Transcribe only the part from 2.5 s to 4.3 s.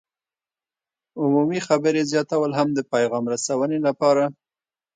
هم د پیغام رسونې لپاره